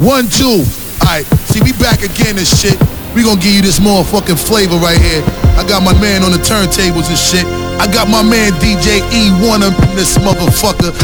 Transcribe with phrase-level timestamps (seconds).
[0.00, 0.64] One, two.
[1.04, 2.80] Alright, see, we back again and shit.
[3.14, 5.22] We gonna give you this motherfucking flavor right here.
[5.60, 7.44] I got my man on the turntables and shit.
[7.78, 10.96] I got my man DJ E1 up in this motherfucker.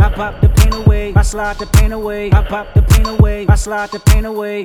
[0.00, 2.32] I pop the pain away, I slide the pain away.
[2.32, 4.64] I pop the pain away, I slide the pain away.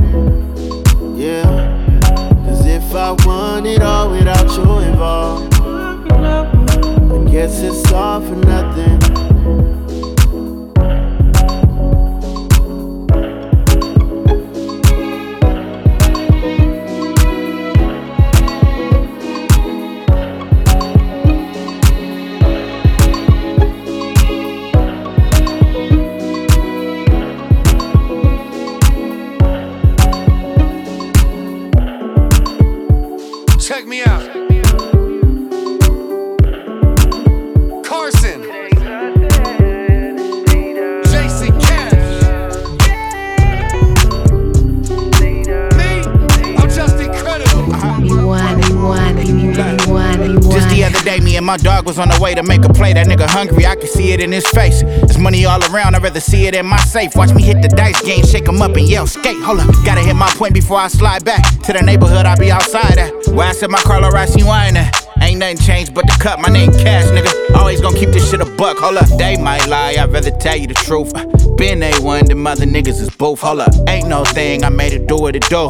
[1.21, 1.99] Yeah.
[2.45, 5.53] Cause if I want it all without you involved.
[5.61, 8.70] I guess it's all for nothing.
[51.51, 52.93] My dog was on the way to make a play.
[52.93, 54.83] That nigga hungry, I can see it in his face.
[54.83, 57.13] There's money all around, I'd rather see it in my safe.
[57.13, 59.41] Watch me hit the dice game, shake 'em up and yell, skate.
[59.43, 62.51] Hold up, gotta hit my point before I slide back to the neighborhood I be
[62.51, 63.11] outside at.
[63.35, 64.95] Where I said my Carlo Rossi wine at.
[65.21, 67.31] Ain't nothing changed but the cut, my name Cash, nigga.
[67.57, 68.77] Always gonna keep this shit a buck.
[68.77, 71.11] Hold up, they might lie, I'd rather tell you the truth.
[71.57, 73.41] Been A1, the mother niggas is both.
[73.41, 75.69] Hold up, ain't no thing, I made it do what it do.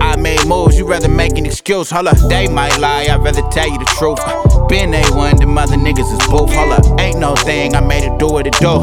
[0.00, 1.88] I made moves, you rather make an excuse.
[1.88, 4.49] Hold up, they might lie, I'd rather tell you the truth.
[4.70, 6.54] Been A1, them other niggas is boof.
[6.54, 8.78] Hold up, ain't no thing, I made it do what it do.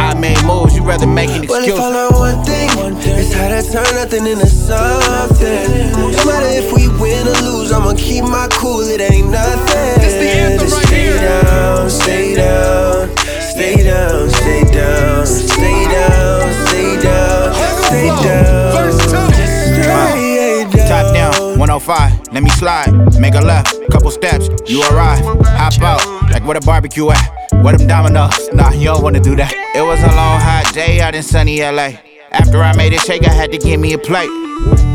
[0.00, 1.78] I made moves, you rather make an Well, if.
[1.78, 2.70] I learn one thing,
[3.04, 5.92] it's how to turn nothing into something.
[5.92, 10.00] No matter if we win or lose, I'ma keep my cool, it ain't nothing.
[10.00, 11.20] This the anthem Just right stay here.
[11.20, 17.52] down, stay down, stay down, stay down, stay down, stay down,
[17.84, 18.72] stay down.
[18.72, 19.32] First time.
[19.32, 20.88] Stay down.
[20.88, 22.90] Top down, 105, let me slide.
[23.20, 25.24] Make a left, couple steps, you arrive.
[25.56, 27.32] Hop out, like where the barbecue at?
[27.62, 28.52] Where them dominoes?
[28.52, 29.54] Nah, you don't wanna do that.
[29.74, 31.92] It was a long, hot day out in sunny LA.
[32.30, 34.28] After I made it shake, I had to give me a plate.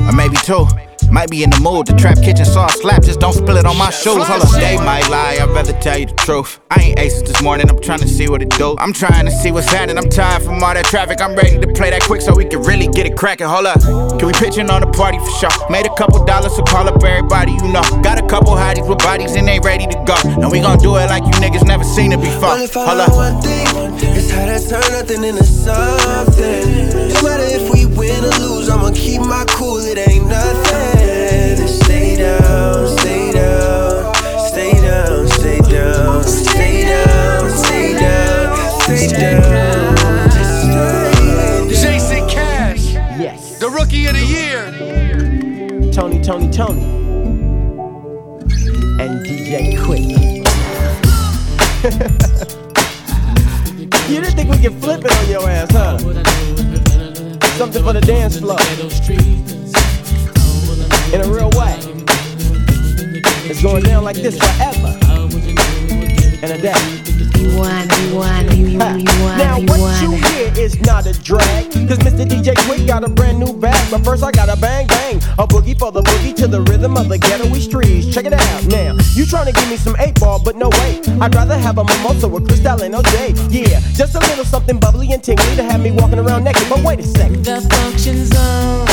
[0.07, 0.68] Or maybe two.
[1.12, 1.86] Might be in the mood.
[1.88, 4.25] to trap kitchen sauce slap, just don't spill it on my shoes.
[4.25, 6.60] Hold up, they might lie, I'd rather tell you the truth.
[6.72, 8.75] I ain't aces this morning, I'm trying to see what it do.
[8.80, 11.22] I'm trying to see what's happening, I'm tired from all that traffic.
[11.22, 13.48] I'm ready to play that quick so we can really get it cracking.
[13.48, 13.81] Hold up,
[14.18, 15.69] can we pitch in on the party for sure?
[15.69, 17.84] Made a couple dollars, so call up everybody you know.
[18.02, 20.16] Got a couple hotties with bodies and they ready to go.
[20.25, 22.56] And we gon' do it like you niggas never seen it before.
[22.56, 23.16] Well, if I Hold up.
[23.16, 23.68] one thing,
[24.16, 26.90] it's how to turn nothing into something.
[27.13, 27.81] No matter if we
[63.81, 64.98] going down like this forever.
[66.44, 66.74] And a day.
[69.38, 72.25] Now what you hear is not a drag Cause Mr.
[72.25, 75.48] DJ Quik got a brand new bag But first I got a bang bang A
[75.48, 78.95] boogie for the boogie to the rhythm of the ghetto streets Check it out now
[79.13, 81.84] You trying to give me some 8 ball but no way I'd rather have a
[81.84, 85.81] mimosa with Cristal and OJ Yeah, just a little something bubbly and tingly To have
[85.81, 88.88] me walking around naked But wait a second The function zone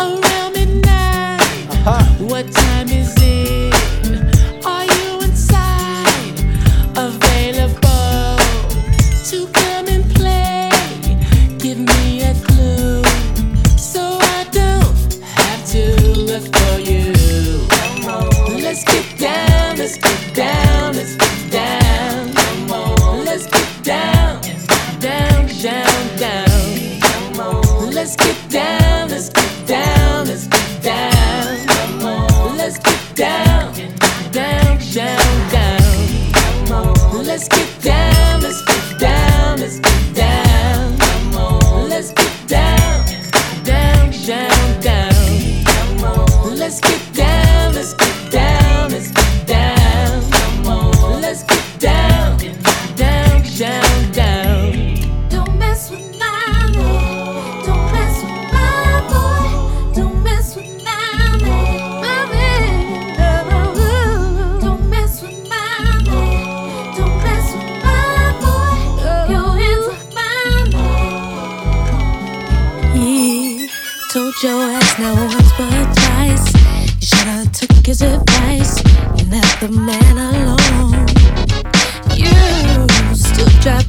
[0.00, 1.40] around midnight.
[1.84, 2.02] huh?
[2.24, 3.19] What time is
[11.70, 12.99] Give me a clue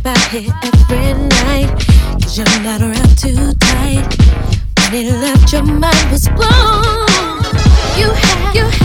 [0.05, 1.69] out here every night.
[2.21, 4.07] Cause you're not around too tight.
[4.91, 7.41] When it left, your mind was blown.
[7.97, 8.80] You had, you had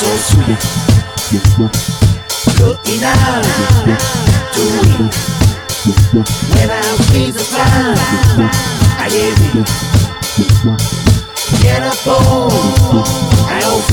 [0.00, 0.56] so sweet.
[2.58, 3.44] Looking out
[4.54, 5.12] to win.
[6.56, 8.00] When I feel the fire,
[8.96, 9.68] I hear it.
[11.60, 13.04] Get up on,
[13.46, 13.84] I don't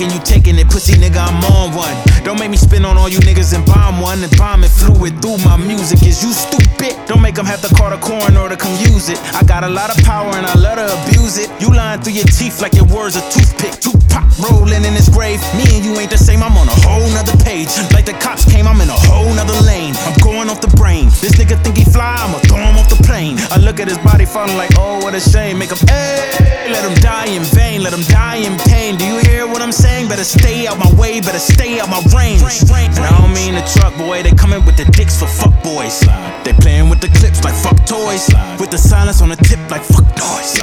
[0.00, 1.90] And you taking it, pussy nigga, I'm on one.
[2.22, 4.22] Don't make me spin on all you niggas and bomb one.
[4.22, 6.06] And bomb it fluid through my music.
[6.06, 6.94] Is you stupid?
[7.08, 9.18] Don't make them have to call the coroner to come use it.
[9.34, 11.50] I got a lot of power and I love to abuse it.
[11.58, 13.74] You lying through your teeth like your words a toothpick.
[13.82, 15.42] Two pop rolling in his grave.
[15.58, 17.74] Me and you ain't the same, I'm on a whole nother page.
[17.90, 19.98] Like the cops came, I'm in a whole nother lane.
[20.06, 21.10] I'm going off the brain.
[21.18, 23.34] This nigga think he fly, I'ma throw him off the plane.
[23.50, 25.58] I look at his body falling like, oh, what a shame.
[25.58, 28.94] Make him, hey, let him die in vain, let him die in pain.
[28.94, 29.87] Do you hear what I'm saying?
[29.88, 32.42] thing, better stay out my way, better stay out my range.
[32.42, 36.00] And I don't mean the truck boy, they coming with the dicks for fuck boys.
[36.44, 38.28] They playing with the clips like fuck toys,
[38.60, 40.60] with the silence on the tip like fuck noise.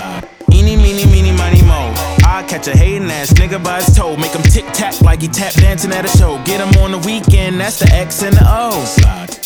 [0.51, 1.91] Eeny, meeny, meeny, money, mo.
[2.23, 4.15] I catch a hating ass nigga by his toe.
[4.15, 6.41] Make him tick tack like he tap dancing at a show.
[6.45, 8.95] Get him on the weekend, that's the X and the O's.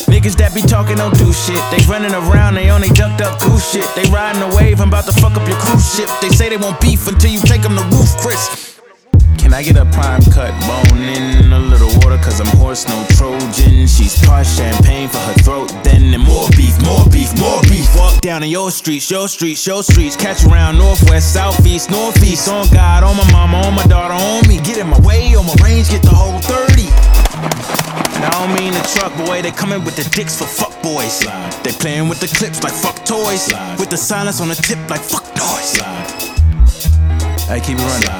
[0.05, 1.62] Niggas that be talking don't do shit.
[1.71, 3.88] They running around, they only ducked up cool shit.
[3.95, 6.09] They riding the wave, I'm about to fuck up your cruise ship.
[6.21, 8.78] They say they want beef until you take them to Ruth's Chris.
[9.39, 12.17] Can I get a prime cut bone in a little water?
[12.22, 13.88] Cause I'm horse, no Trojan.
[13.88, 15.74] She's parched champagne for her throat.
[15.84, 17.88] Then and more beef, more beef, more beef.
[17.96, 20.15] Walk down in your streets, your streets, your streets.
[20.15, 22.50] Catch around northwest, southeast, northeast.
[22.50, 24.60] On God, on my mama, on my daughter, on me.
[24.62, 26.84] Get in my way, on my range, get the whole 30.
[28.19, 31.22] And I don't mean the truck boy, they coming with the dicks for fuck boys.
[31.63, 33.46] They playing with the clips like fuck toys.
[33.46, 33.79] Slide.
[33.79, 35.79] With the silence on the tip like fuck noise.
[35.79, 36.29] Slide.
[37.50, 38.18] I keep it running.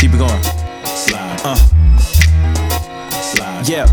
[0.00, 0.42] Keep it going.
[0.84, 1.40] Slide.
[1.44, 1.54] Uh.
[3.20, 3.68] Slide.
[3.68, 3.84] Yeah.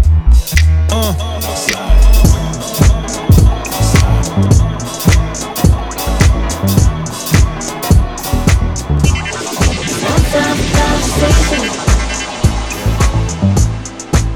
[0.90, 1.14] Uh.
[1.54, 1.98] Slide.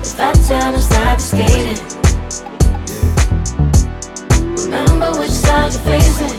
[0.03, 1.79] If I tell them stop skating
[4.57, 6.35] Remember which side you're facing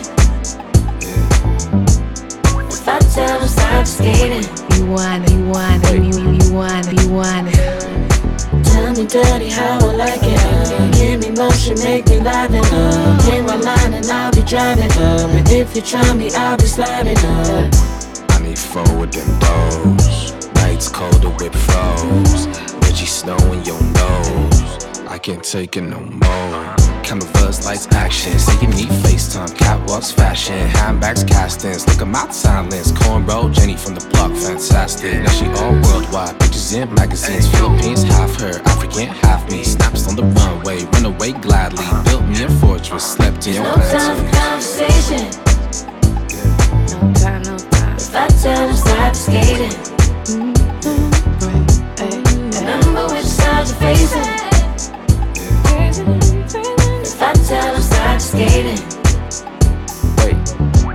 [2.69, 4.62] If I tell them stop skating
[4.93, 7.53] want, you want, you, you, you want, you want.
[8.65, 10.95] Tell me dirty how I like it.
[10.95, 13.47] Give me motion, make me live it up.
[13.47, 15.31] My line and I'll be driving up.
[15.31, 17.75] And if you try me, I'll be sliding up.
[18.31, 20.33] I need phone with them doors.
[20.55, 22.47] Nights colder with froze.
[22.83, 24.52] Rejjie Snow in your nose
[25.23, 26.75] can't take it no more.
[27.05, 28.37] Cameras, lights, action.
[28.41, 30.59] Seeing me FaceTime, catwalks, fashion.
[30.69, 31.87] Handbags, castings.
[31.87, 32.91] Look at my silence.
[32.91, 35.23] Cornrow, Jenny from the block, fantastic.
[35.23, 36.41] Now she all worldwide.
[36.41, 37.49] Pictures in magazines.
[37.55, 38.61] Philippines, half her.
[38.65, 39.63] African, half me.
[39.63, 40.85] Snaps on the runway.
[40.87, 41.85] Run away gladly.
[42.05, 43.15] Built me a fortress.
[43.15, 45.31] Slept in your No time for conversation.
[46.91, 47.97] No time, no time.
[47.97, 49.71] If I tell them stop skating.
[50.27, 51.43] Mm-hmm.
[52.59, 54.42] Remember which side you're facing.
[57.53, 58.81] till I'm started skating.
[60.19, 60.39] Wait.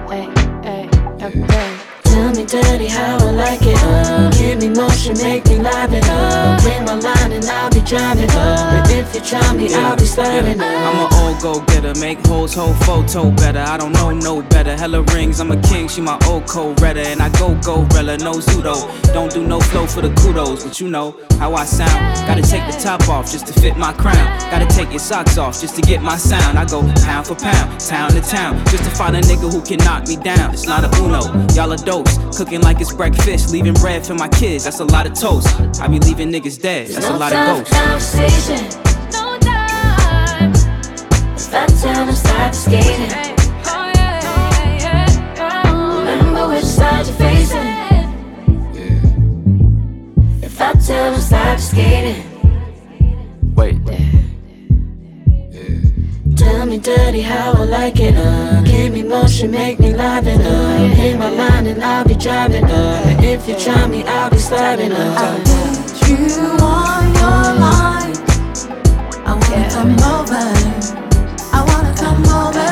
[0.10, 0.30] Wait,
[0.66, 0.90] wait,
[1.22, 1.70] okay.
[2.04, 3.78] Tell me, daddy, how I like it.
[3.78, 4.37] Oh.
[4.58, 6.64] Give me motion, make me live it up.
[6.64, 8.74] Bring my line and I'll be driving up.
[8.74, 10.66] And if you try me, I'll be sliding up.
[10.66, 13.60] I'm a old go getter, make hoes whole photo better.
[13.60, 14.76] I don't know no better.
[14.76, 17.02] Hella rings, I'm a king, she my old co redder.
[17.02, 18.90] And I go go rella, no pseudo.
[19.14, 22.18] Don't do no flow for the kudos, but you know how I sound.
[22.28, 24.26] Gotta take the top off just to fit my crown.
[24.50, 26.58] Gotta take your socks off just to get my sound.
[26.58, 29.78] I go pound for pound, town to town, just to find a nigga who can
[29.86, 30.52] knock me down.
[30.52, 31.22] It's not a uno,
[31.54, 34.47] y'all are dopes, cooking like it's breakfast, leaving bread for my kids.
[34.48, 35.48] That's a lot of toast.
[35.82, 36.88] I be leaving niggas dead.
[36.88, 37.74] That's a lot of ghosts.
[37.74, 38.64] Conversation,
[39.12, 40.52] no time.
[41.34, 43.12] It's that time to start skating.
[43.66, 46.00] Oh oh oh.
[46.00, 47.68] Remember which side you're facing.
[50.42, 52.27] If I tell them stop skating.
[56.88, 58.62] Dirty how I like it, uh.
[58.64, 61.04] Give me motion, make me live it, uh.
[61.04, 63.04] In my mind and I'll be driving, uh.
[63.06, 65.16] And if you try me, I'll be sliding, uh.
[65.20, 65.38] I
[66.08, 68.16] need you on your line.
[69.30, 70.48] I wanna come over.
[71.52, 72.68] I wanna come over.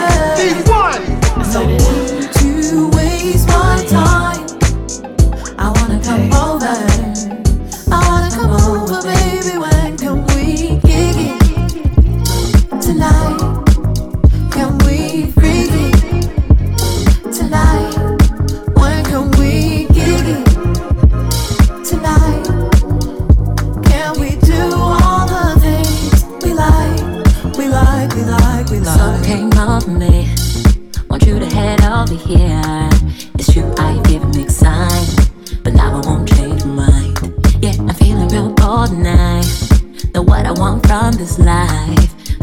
[1.37, 2.04] I don't want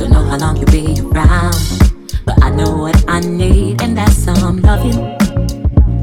[0.02, 1.54] Don't know how long you'll be around,
[2.24, 4.98] but I know what I need, and that's some loving.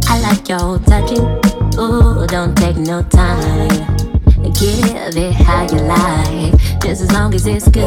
[0.08, 1.26] I like your touching.
[1.78, 3.68] Ooh, don't take no time.
[4.58, 7.84] Give it how you like, just as long as it's good.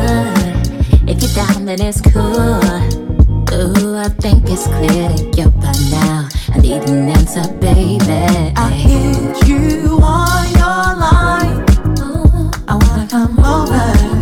[1.08, 2.60] If you're down, then it's cool.
[3.54, 6.28] Ooh, I think it's clear to you're by now.
[6.52, 8.52] I need an answer, baby.
[8.54, 11.64] I hit you on your line.
[12.68, 14.21] I wanna come over.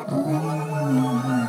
[0.10, 1.47] Can